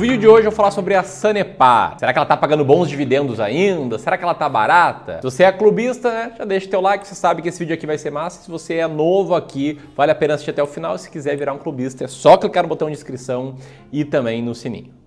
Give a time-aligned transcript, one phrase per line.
[0.00, 1.98] vídeo de hoje eu vou falar sobre a Sanepar.
[1.98, 3.98] Será que ela tá pagando bons dividendos ainda?
[3.98, 5.16] Será que ela tá barata?
[5.16, 7.86] Se você é clubista, né, já deixa teu like, você sabe que esse vídeo aqui
[7.86, 8.42] vai ser massa.
[8.42, 10.96] Se você é novo aqui, vale a pena assistir até o final.
[10.96, 13.56] Se quiser virar um clubista, é só clicar no botão de inscrição
[13.92, 14.99] e também no sininho.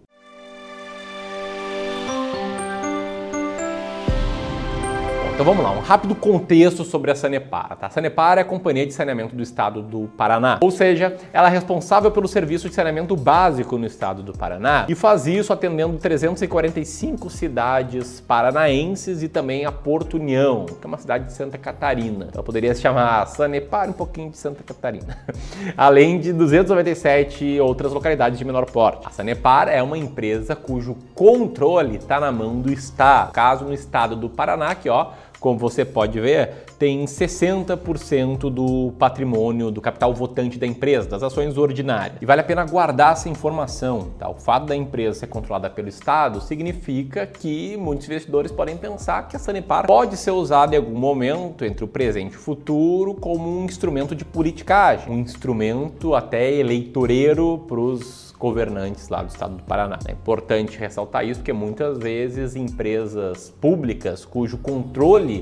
[5.34, 7.76] Então vamos lá, um rápido contexto sobre a Sanepar.
[7.76, 7.88] Tá?
[7.88, 11.52] A Sanepar é a companhia de saneamento do estado do Paraná, ou seja, ela é
[11.52, 17.32] responsável pelo serviço de saneamento básico no estado do Paraná e faz isso atendendo 345
[17.32, 22.28] cidades paranaenses e também a Porto União, que é uma cidade de Santa Catarina.
[22.30, 25.18] Então poderia se chamar Sanepar um pouquinho de Santa Catarina,
[25.76, 29.08] além de 297 outras localidades de menor porte.
[29.08, 33.32] A Sanepar é uma empresa cujo controle está na mão do Estado.
[33.32, 35.08] Caso no estado do Paraná, que ó,
[35.44, 41.58] como você pode ver, tem 60% do patrimônio, do capital votante da empresa, das ações
[41.58, 42.18] ordinárias.
[42.22, 44.08] E vale a pena guardar essa informação.
[44.18, 44.30] Tá?
[44.30, 49.36] O fato da empresa ser controlada pelo Estado significa que muitos investidores podem pensar que
[49.36, 53.50] a Sanepar pode ser usada em algum momento, entre o presente e o futuro, como
[53.50, 59.64] um instrumento de politicagem, um instrumento até eleitoreiro para os governantes lá do estado do
[59.64, 59.98] Paraná.
[60.06, 65.33] É importante ressaltar isso porque muitas vezes empresas públicas cujo controle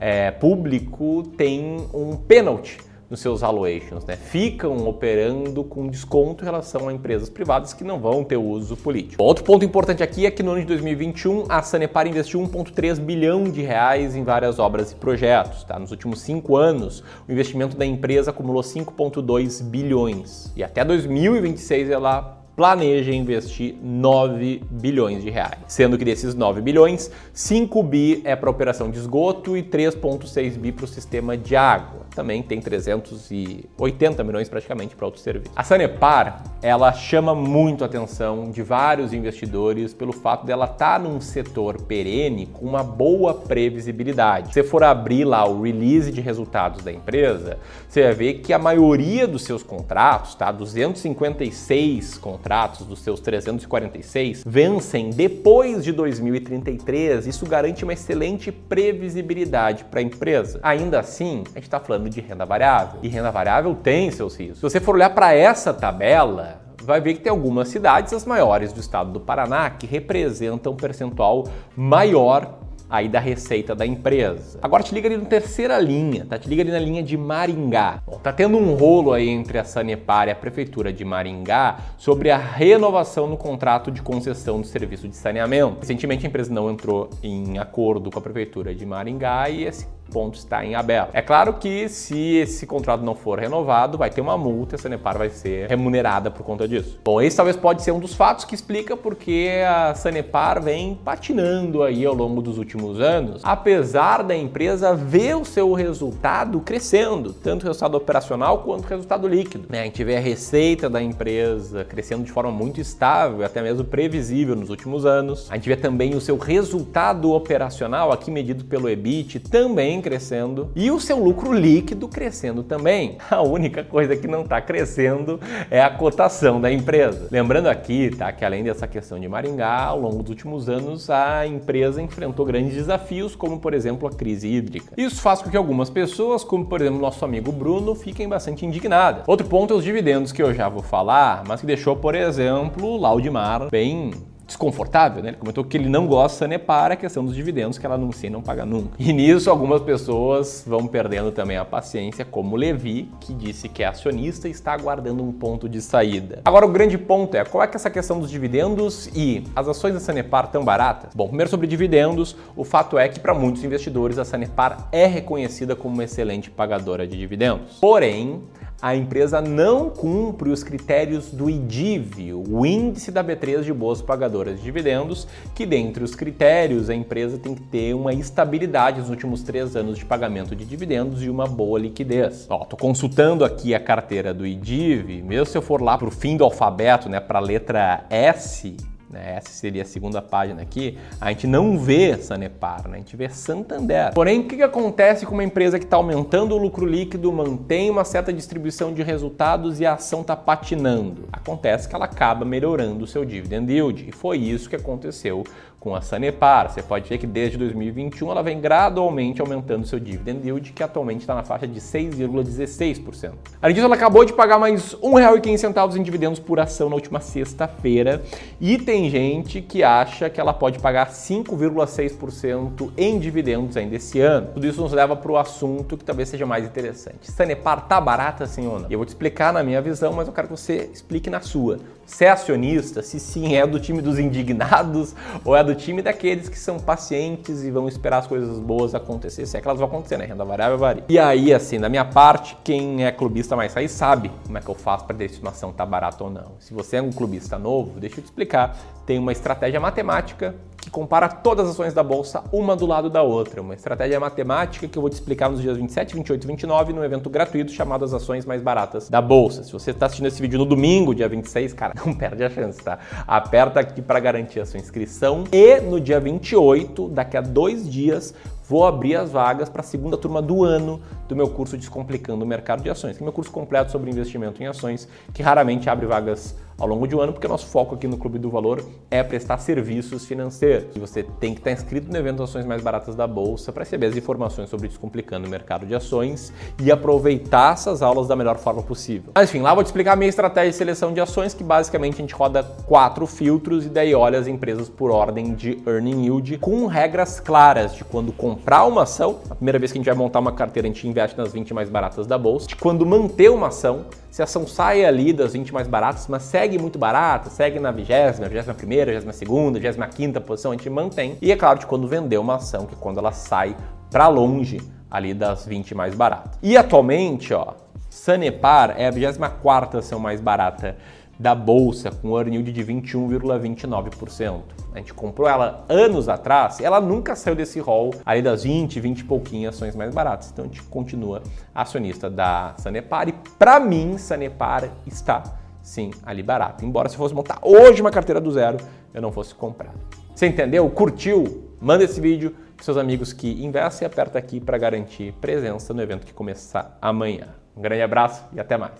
[0.00, 2.78] é, público tem um pênalti
[3.08, 4.16] nos seus valuations, né?
[4.16, 9.22] ficam operando com desconto em relação a empresas privadas que não vão ter uso político.
[9.22, 13.44] Outro ponto importante aqui é que no ano de 2021 a Sanepar investiu 1,3 bilhão
[13.44, 15.64] de reais em várias obras e projetos.
[15.64, 15.78] Tá?
[15.78, 22.43] Nos últimos cinco anos, o investimento da empresa acumulou 5,2 bilhões e até 2026 ela
[22.56, 25.58] planeja investir 9 bilhões de reais.
[25.66, 30.72] Sendo que desses 9 bilhões, 5 bi é para operação de esgoto e 3,6 bi
[30.72, 32.03] para o sistema de água.
[32.14, 35.52] Também tem 380 milhões praticamente para outros serviços.
[35.56, 40.98] A Sanepar, ela chama muito a atenção de vários investidores pelo fato dela estar tá
[40.98, 44.48] num setor perene com uma boa previsibilidade.
[44.48, 47.58] Se você for abrir lá o release de resultados da empresa,
[47.88, 50.52] você vai ver que a maioria dos seus contratos, tá?
[50.52, 60.00] 256 contratos dos seus 346 vencem depois de 2033, isso garante uma excelente previsibilidade para
[60.00, 60.60] a empresa.
[60.62, 64.58] Ainda assim, a gente está falando de renda variável e renda variável tem seus riscos.
[64.58, 68.72] Se você for olhar para essa tabela, vai ver que tem algumas cidades, as maiores
[68.72, 71.44] do estado do Paraná, que representam um percentual
[71.76, 74.58] maior aí da receita da empresa.
[74.62, 76.38] Agora te liga ali na terceira linha, tá?
[76.38, 78.02] Te liga ali na linha de Maringá.
[78.06, 82.30] Bom, tá tendo um rolo aí entre a Sanepar e a prefeitura de Maringá sobre
[82.30, 85.80] a renovação no contrato de concessão do serviço de saneamento.
[85.80, 90.38] Recentemente a empresa não entrou em acordo com a prefeitura de Maringá e esse ponto
[90.38, 91.10] está em aberto.
[91.12, 94.78] É claro que se esse contrato não for renovado, vai ter uma multa e a
[94.78, 97.00] Sanepar vai ser remunerada por conta disso.
[97.04, 101.82] Bom, esse talvez pode ser um dos fatos que explica porque a Sanepar vem patinando
[101.82, 107.64] aí ao longo dos últimos anos, apesar da empresa ver o seu resultado crescendo, tanto
[107.64, 109.66] o resultado operacional quanto o resultado líquido.
[109.68, 109.80] Né?
[109.80, 114.54] A gente vê a receita da empresa crescendo de forma muito estável, até mesmo previsível
[114.54, 115.48] nos últimos anos.
[115.50, 120.70] A gente vê também o seu resultado operacional, aqui medido pelo EBIT, também também crescendo
[120.76, 123.16] e o seu lucro líquido crescendo também.
[123.30, 127.26] A única coisa que não está crescendo é a cotação da empresa.
[127.30, 131.46] Lembrando aqui, tá, que além dessa questão de Maringá, ao longo dos últimos anos a
[131.46, 134.92] empresa enfrentou grandes desafios, como por exemplo a crise hídrica.
[134.98, 139.24] Isso faz com que algumas pessoas, como por exemplo nosso amigo Bruno, fiquem bastante indignadas.
[139.26, 142.98] Outro ponto é os dividendos que eu já vou falar, mas que deixou, por exemplo,
[142.98, 144.12] Laudimar bem
[144.54, 145.30] desconfortável, né?
[145.30, 148.28] Ele comentou que ele não gosta de Sanepar, a questão dos dividendos que ela anuncia
[148.28, 148.90] e não paga nunca.
[148.98, 153.86] E nisso algumas pessoas vão perdendo também a paciência, como Levi, que disse que é
[153.86, 156.40] acionista e está aguardando um ponto de saída.
[156.44, 159.68] Agora o grande ponto é, qual é que é essa questão dos dividendos e as
[159.68, 161.12] ações da Sanepar tão baratas?
[161.14, 165.74] Bom, primeiro sobre dividendos, o fato é que para muitos investidores a Sanepar é reconhecida
[165.74, 167.78] como uma excelente pagadora de dividendos.
[167.80, 168.42] Porém,
[168.80, 174.56] a empresa não cumpre os critérios do IDIV, o índice da B3 de boas pagadoras
[174.58, 179.42] de dividendos, que dentre os critérios a empresa tem que ter uma estabilidade nos últimos
[179.42, 182.46] três anos de pagamento de dividendos e uma boa liquidez.
[182.48, 186.10] Ó, tô consultando aqui a carteira do IDIV, mesmo se eu for lá para o
[186.10, 188.76] fim do alfabeto, né, para a letra S,
[189.14, 192.96] né, essa seria a segunda página aqui, a gente não vê Sanepar, né?
[192.96, 194.12] a gente vê Santander.
[194.12, 197.88] Porém, o que, que acontece com uma empresa que está aumentando o lucro líquido, mantém
[197.88, 201.28] uma certa distribuição de resultados e a ação está patinando?
[201.32, 205.44] Acontece que ela acaba melhorando o seu dividend yield, e foi isso que aconteceu
[205.84, 206.72] com a Sanepar.
[206.72, 211.20] Você pode ver que desde 2021 ela vem gradualmente aumentando seu dividend yield, que atualmente
[211.20, 213.32] está na faixa de 6,16%.
[213.60, 217.20] Além disso, ela acabou de pagar mais R$ 1,15 em dividendos por ação na última
[217.20, 218.22] sexta-feira
[218.58, 224.48] e tem gente que acha que ela pode pagar 5,6% em dividendos ainda esse ano.
[224.54, 227.30] Tudo isso nos leva para o assunto que talvez seja mais interessante.
[227.30, 228.86] Sanepar tá barata não?
[228.88, 231.78] Eu vou te explicar na minha visão, mas eu quero que você explique na sua.
[232.06, 235.14] Se é acionista, se sim é do time dos indignados
[235.44, 239.46] ou é do time daqueles que são pacientes e vão esperar as coisas boas acontecer,
[239.46, 240.24] se é que elas vão acontecer, né?
[240.24, 241.04] Renda variável varia.
[241.08, 244.68] E aí, assim, da minha parte, quem é clubista mais aí sabe como é que
[244.68, 246.52] eu faço para ter estimação tá barato ou não.
[246.60, 248.76] Se você é um clubista novo, deixa eu te explicar.
[249.06, 250.54] Tem uma estratégia matemática
[250.84, 253.62] que compara todas as ações da bolsa uma do lado da outra.
[253.62, 257.02] Uma estratégia matemática que eu vou te explicar nos dias 27, 28 e 29 no
[257.02, 259.64] evento gratuito chamado As Ações Mais Baratas da Bolsa.
[259.64, 262.82] Se você está assistindo esse vídeo no domingo, dia 26, cara, não perde a chance,
[262.82, 262.98] tá?
[263.26, 265.44] Aperta aqui para garantir a sua inscrição.
[265.50, 268.34] E no dia 28, daqui a dois dias,
[268.68, 272.46] vou abrir as vagas para a segunda turma do ano do meu curso Descomplicando o
[272.46, 276.06] Mercado de Ações, que é meu curso completo sobre investimento em ações, que raramente abre
[276.06, 278.84] vagas ao longo de um ano, porque o nosso foco aqui no Clube do Valor
[279.10, 280.88] é prestar serviços financeiros.
[280.94, 284.06] E você tem que estar inscrito no evento Ações Mais Baratas da Bolsa para receber
[284.06, 286.52] as informações sobre Descomplicando o Mercado de Ações
[286.82, 289.30] e aproveitar essas aulas da melhor forma possível.
[289.34, 292.14] Mas enfim, lá vou te explicar a minha estratégia de seleção de ações, que basicamente
[292.14, 296.58] a gente roda quatro filtros e daí olha as empresas por ordem de earning yield,
[296.58, 298.53] com regras claras de quando comprar
[298.86, 301.36] uma ação, a primeira vez que a gente vai montar uma carteira, a gente investe
[301.36, 305.04] nas 20 mais baratas da bolsa, de quando manter uma ação, se a ação sai
[305.04, 308.08] ali das 20 mais baratas, mas segue muito barata, segue na 20,
[308.50, 311.36] 21 primeira, 22 segunda, 25 quinta posição, a gente mantém.
[311.40, 313.76] E é claro, de quando vender uma ação, que é quando ela sai
[314.10, 314.80] para longe
[315.10, 316.58] ali das 20 mais baratas.
[316.62, 317.74] E atualmente, ó,
[318.10, 320.96] Sanepar é a 24 ação mais barata
[321.38, 324.60] da bolsa com earning yield de 21,29%.
[324.94, 329.20] A gente comprou ela anos atrás ela nunca saiu desse rol ali das 20, 20
[329.20, 330.50] e pouquinhas ações mais baratas.
[330.52, 331.42] Então a gente continua
[331.74, 335.42] acionista da Sanepar e para mim Sanepar está
[335.82, 336.84] sim ali barato.
[336.84, 338.78] Embora se fosse montar hoje uma carteira do zero,
[339.12, 339.94] eu não fosse comprar.
[340.34, 340.88] Você entendeu?
[340.90, 341.70] Curtiu?
[341.80, 346.02] Manda esse vídeo para seus amigos que investem e aperta aqui para garantir presença no
[346.02, 347.48] evento que começar amanhã.
[347.76, 348.94] Um grande abraço e até mais.